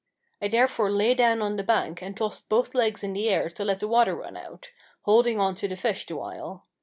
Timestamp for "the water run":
3.81-4.35